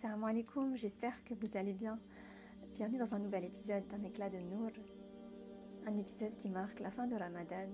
[0.00, 1.98] Salam alaikum, j'espère que vous allez bien.
[2.72, 4.70] Bienvenue dans un nouvel épisode d'un éclat de Nour.
[5.88, 7.66] Un épisode qui marque la fin de Ramadan.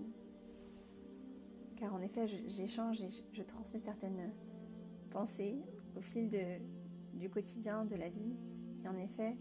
[1.77, 4.33] Car en effet, j'échange et je transmets certaines
[5.11, 5.59] pensées
[5.99, 6.31] au fil
[7.13, 8.35] du quotidien, de la vie.
[8.83, 9.37] Et en effet,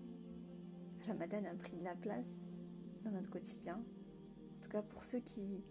[1.07, 2.49] Ramadan a pris de la place
[3.05, 3.75] dans notre quotidien.
[3.75, 5.63] En tout cas pour ceux qui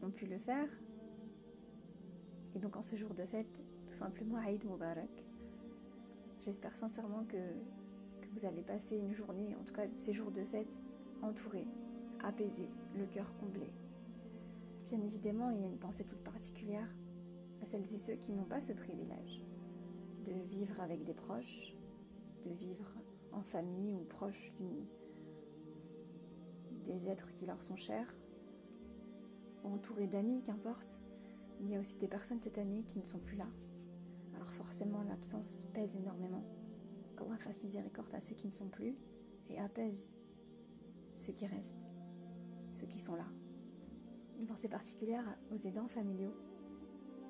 [0.00, 0.70] ont pu le faire.
[2.54, 5.26] Et donc en ce jour de fête, tout simplement Aïd Mubarak.
[6.44, 7.38] J'espère sincèrement que,
[8.34, 10.78] vous allez passer une journée, en tout cas ces jours de fête,
[11.22, 11.68] entourés,
[12.22, 13.72] apaisés, le cœur comblé.
[14.86, 16.88] Bien évidemment, il y a une pensée toute particulière
[17.62, 19.40] à celles et ceux qui n'ont pas ce privilège
[20.26, 21.74] de vivre avec des proches,
[22.44, 22.92] de vivre
[23.32, 24.52] en famille ou proche
[26.84, 28.14] des êtres qui leur sont chers,
[29.62, 31.00] ou entourés d'amis, qu'importe.
[31.60, 33.46] Il y a aussi des personnes cette année qui ne sont plus là.
[34.64, 36.42] Forcément, l'absence pèse énormément.
[37.18, 38.96] Qu'Allah fasse miséricorde à ceux qui ne sont plus
[39.50, 40.08] et apaise
[41.16, 41.86] ceux qui restent,
[42.72, 43.26] ceux qui sont là.
[44.40, 46.34] Une pensée particulière aux aidants familiaux,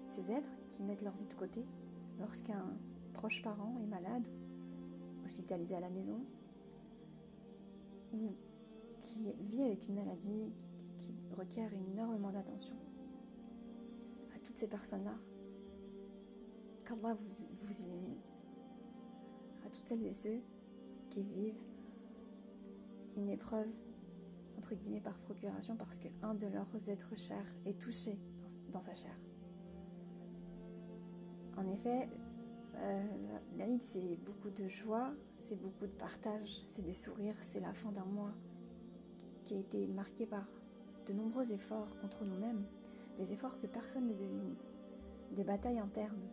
[0.08, 1.66] ces êtres qui mettent leur vie de côté
[2.20, 2.64] lorsqu'un
[3.12, 4.26] proche parent est malade,
[5.24, 6.24] hospitalisé à la maison,
[8.12, 8.32] ou
[9.02, 10.52] qui vit avec une maladie
[10.98, 12.76] qui requiert énormément d'attention.
[14.34, 15.16] À toutes ces personnes-là,
[16.84, 18.18] qu'Allah vous, vous illumine.
[19.66, 20.40] À toutes celles et ceux
[21.10, 21.60] qui vivent
[23.16, 23.68] une épreuve,
[24.58, 28.18] entre guillemets, par procuration parce qu'un de leurs êtres chers est touché
[28.72, 29.14] dans, sa chair.
[31.56, 32.08] En effet,
[32.76, 33.04] euh,
[33.56, 37.92] l'Aïd, c'est beaucoup de joie, c'est beaucoup de partage, c'est des sourires, c'est la fin
[37.92, 38.32] d'un mois
[39.44, 40.46] qui a été marqué par
[41.06, 42.64] de nombreux efforts contre nous-mêmes,
[43.18, 44.54] des efforts que personne ne devine,
[45.32, 46.28] des batailles internes.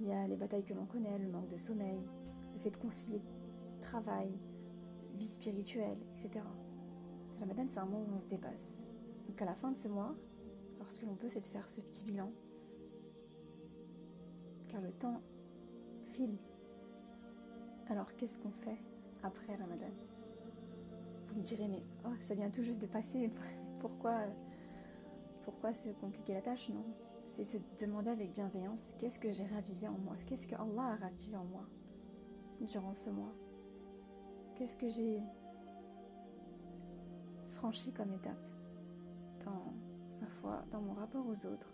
[0.00, 2.00] Il y a les batailles que l'on connaît, le manque de sommeil,
[2.54, 3.20] le fait de concilier
[3.80, 4.30] travail,
[5.16, 6.44] vie spirituelle, etc.
[7.34, 8.82] La Ramadan, c'est un mois où on se dépasse.
[9.26, 10.14] Donc à la fin de ce mois,
[10.78, 12.30] lorsque l'on peut, c'est de faire ce petit bilan
[14.68, 15.20] car le temps
[16.12, 16.36] file.
[17.88, 18.76] Alors qu'est-ce qu'on fait
[19.22, 19.90] après Ramadan
[21.26, 23.30] Vous me direz, mais oh, ça vient tout juste de passer,
[23.80, 24.20] pourquoi,
[25.42, 26.68] pourquoi se compliquer la tâche?
[26.68, 26.84] Non,
[27.28, 30.16] c'est se demander avec bienveillance, qu'est-ce que j'ai ravivé en moi?
[30.26, 31.66] Qu'est-ce que Allah a ravivé en moi
[32.60, 33.34] durant ce mois?
[34.56, 35.22] Qu'est-ce que j'ai
[37.50, 38.50] franchi comme étape
[39.44, 39.72] dans
[40.20, 41.72] ma foi, dans mon rapport aux autres,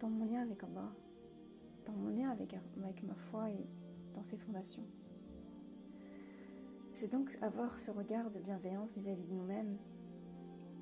[0.00, 0.92] dans mon lien avec Allah
[1.84, 2.54] dans mon lien avec,
[3.02, 3.66] ma foi et
[4.14, 4.86] dans ses fondations?
[6.92, 9.78] C'est donc avoir ce regard de bienveillance vis-à-vis de nous-mêmes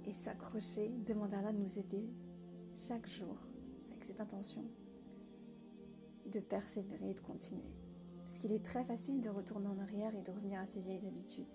[0.04, 2.04] et s'accrocher, demander à Allah de nous aider
[2.75, 3.37] chaque jour
[4.10, 4.65] cette intention
[6.26, 7.62] de persévérer et de continuer.
[8.22, 11.06] Parce qu'il est très facile de retourner en arrière et de revenir à ses vieilles
[11.06, 11.54] habitudes.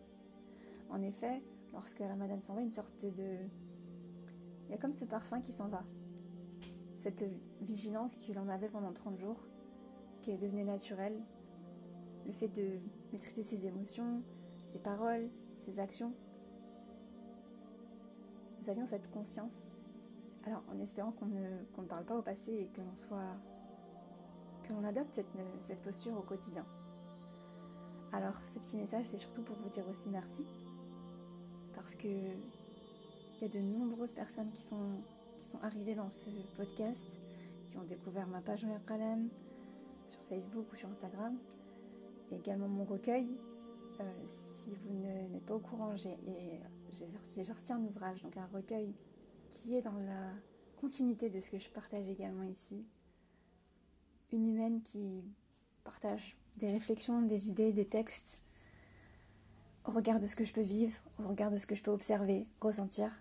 [0.90, 1.42] En effet,
[1.74, 3.38] lorsque la Ramadan s'en va, une sorte de...
[4.66, 5.84] Il y a comme ce parfum qui s'en va
[6.98, 7.26] cette
[7.62, 9.46] vigilance que l'on avait pendant 30 jours,
[10.22, 11.22] qui est devenue naturelle,
[12.26, 12.80] le fait de
[13.12, 14.24] maîtriser ses émotions,
[14.64, 15.30] ses paroles,
[15.60, 16.14] ses actions.
[18.60, 19.75] Nous avions cette conscience.
[20.46, 23.36] Alors, en espérant qu'on ne, parle pas au passé et que l'on soit.
[24.64, 25.14] que l'on adopte
[25.60, 26.66] cette, posture au quotidien.
[28.12, 30.46] Alors, ce petit message, c'est surtout pour vous dire aussi merci.
[31.74, 35.02] Parce que il y a de nombreuses personnes qui sont
[35.62, 37.20] arrivés dans ce podcast,
[37.70, 39.30] qui ont découvert ma page Qalem
[40.08, 41.38] sur Facebook ou sur Instagram,
[42.32, 43.28] également mon recueil.
[44.00, 48.94] Euh, si vous n'êtes pas au courant, j'ai sorti un ouvrage, donc un recueil
[49.66, 50.32] qui est dans la
[50.80, 52.86] continuité de ce que je partage également ici.
[54.32, 55.24] Une humaine qui
[55.84, 58.38] partage des réflexions, des idées, des textes
[59.86, 61.90] au regard de ce que je peux vivre, au regard de ce que je peux
[61.90, 63.12] observer, ressentir.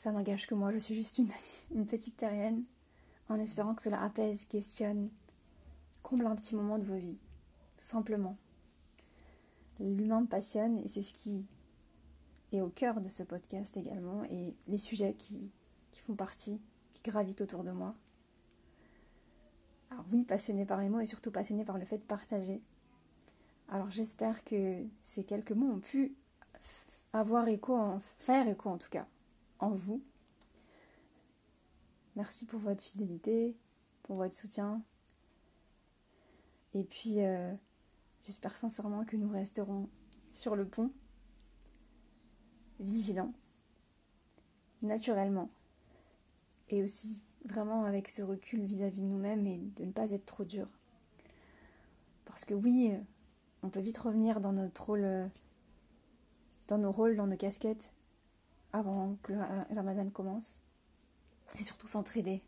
[0.00, 1.28] Ça n'engage que moi, je suis juste une,
[1.74, 2.64] une petite terrienne,
[3.28, 5.10] en espérant que cela apaise, questionne,
[6.02, 7.20] comble un petit moment de vos vies,
[7.76, 8.38] tout simplement.
[9.80, 11.44] L'humain me passionne et c'est ce qui
[12.52, 15.50] est au cœur de ce podcast également et les sujets qui,
[15.92, 16.60] qui font partie,
[16.92, 17.94] qui gravitent autour de moi.
[19.90, 22.60] Alors oui, passionné par les mots et surtout passionné par le fait de partager.
[23.68, 26.14] Alors j'espère que ces quelques mots ont pu
[27.12, 29.06] avoir écho, en, faire écho en tout cas,
[29.58, 30.02] en vous.
[32.14, 33.56] Merci pour votre fidélité,
[34.02, 34.82] pour votre soutien.
[36.74, 37.52] Et puis, euh,
[38.24, 39.88] j'espère sincèrement que nous resterons
[40.32, 40.90] sur le pont,
[42.80, 43.32] vigilants,
[44.82, 45.50] naturellement,
[46.68, 50.44] et aussi vraiment avec ce recul vis-à-vis de nous-mêmes et de ne pas être trop
[50.44, 50.68] dur.
[52.24, 52.92] Parce que oui,
[53.62, 55.30] on peut vite revenir dans notre rôle,
[56.68, 57.92] dans nos rôles, dans nos casquettes,
[58.72, 60.60] avant que le ramadan commence.
[61.54, 62.42] C'est surtout s'entraider.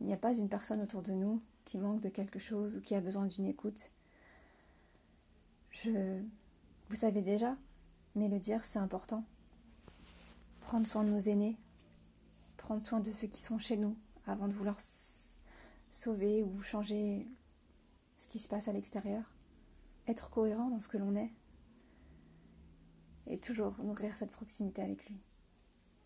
[0.00, 2.80] Il n'y a pas une personne autour de nous qui manque de quelque chose ou
[2.80, 3.90] qui a besoin d'une écoute.
[5.70, 6.20] Je,
[6.88, 7.56] vous savez déjà,
[8.16, 9.24] mais le dire c'est important.
[10.62, 11.56] Prendre soin de nos aînés,
[12.56, 13.96] prendre soin de ceux qui sont chez nous
[14.26, 14.78] avant de vouloir
[15.92, 17.28] sauver ou changer
[18.16, 19.22] ce qui se passe à l'extérieur.
[20.08, 21.32] Être cohérent dans ce que l'on est
[23.26, 25.16] et toujours nourrir cette proximité avec lui.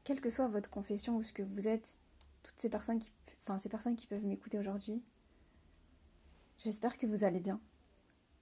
[0.04, 1.96] Quelle que soit votre confession ou ce que vous êtes,
[2.42, 3.10] toutes ces personnes qui,
[3.42, 5.02] enfin, ces personnes qui peuvent m'écouter aujourd'hui,
[6.58, 7.60] j'espère que vous allez bien.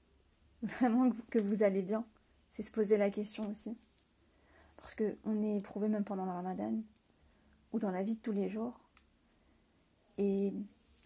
[0.63, 2.05] Vraiment que vous allez bien.
[2.51, 3.79] C'est se poser la question aussi.
[4.77, 6.81] Parce qu'on est éprouvé même pendant le ramadan
[7.73, 8.79] ou dans la vie de tous les jours.
[10.17, 10.53] Et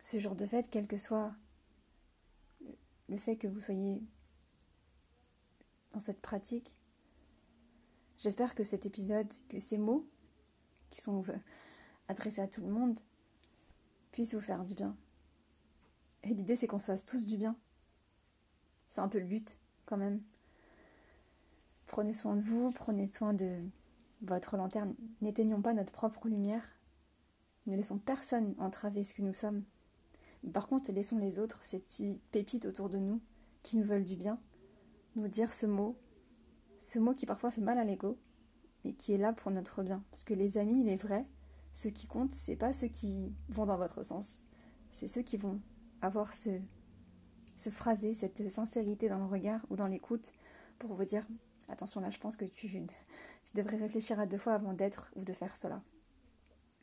[0.02, 1.32] ce jour de fête, quel que soit
[3.08, 4.02] le fait que vous soyez
[5.92, 6.72] dans cette pratique,
[8.18, 10.06] j'espère que cet épisode, que ces mots
[10.90, 11.22] qui sont
[12.08, 12.98] adressés à tout le monde,
[14.12, 14.96] puissent vous faire du bien.
[16.22, 17.56] Et l'idée, c'est qu'on se fasse tous du bien.
[18.88, 20.22] C'est un peu le but, quand même.
[21.92, 23.58] Prenez soin de vous, prenez soin de
[24.22, 24.94] votre lanterne.
[25.20, 26.66] N'éteignons pas notre propre lumière.
[27.66, 29.62] Ne laissons personne entraver ce que nous sommes.
[30.54, 33.20] Par contre, laissons les autres, ces petites pépites autour de nous,
[33.62, 34.40] qui nous veulent du bien,
[35.16, 35.94] nous dire ce mot,
[36.78, 38.16] ce mot qui parfois fait mal à l'ego,
[38.86, 40.02] mais qui est là pour notre bien.
[40.10, 41.26] Parce que les amis, il est vrai,
[41.74, 44.38] ceux qui comptent, c'est pas ceux qui vont dans votre sens,
[44.92, 45.60] c'est ceux qui vont
[46.00, 46.58] avoir ce,
[47.54, 50.32] ce phrasé, cette sincérité dans le regard ou dans l'écoute
[50.78, 51.26] pour vous dire
[51.68, 52.68] attention là, je pense que tu,
[53.54, 55.82] devrais réfléchir à deux fois avant d'être ou de faire cela.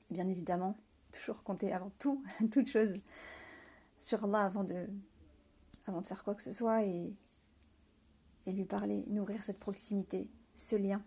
[0.09, 0.75] bien évidemment,
[1.11, 2.95] toujours compter avant tout, toute chose
[3.99, 4.87] sur Allah avant de,
[5.85, 7.13] avant de faire quoi que ce soit et,
[8.45, 11.03] et lui parler, nourrir cette proximité, ce lien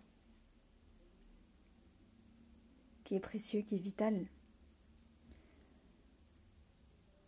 [3.05, 4.27] qui est précieux, qui est vital.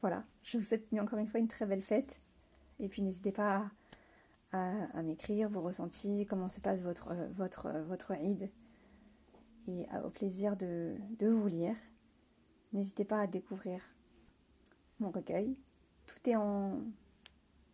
[0.00, 2.20] Voilà, je vous souhaite encore une fois une très belle fête.
[2.80, 3.70] Et puis n'hésitez pas à,
[5.02, 8.50] m'écrire vos ressentis, comment se passe votre, euh, votre, euh, votre Eid.
[9.66, 11.76] Et au plaisir de, de vous lire.
[12.74, 13.80] N'hésitez pas à découvrir
[15.00, 15.56] mon recueil.
[16.06, 16.82] Tout est en.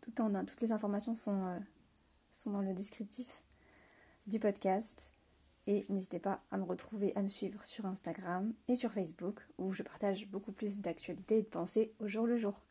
[0.01, 1.59] Tout en toutes les informations sont, euh,
[2.31, 3.45] sont dans le descriptif
[4.27, 5.11] du podcast.
[5.67, 9.73] Et n'hésitez pas à me retrouver, à me suivre sur Instagram et sur Facebook, où
[9.73, 12.63] je partage beaucoup plus d'actualités et de pensées au jour le jour,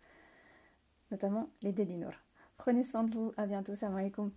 [1.12, 2.14] notamment les Delinor.
[2.60, 4.32] Prenez soin de vous, à bientôt, salam alaikum.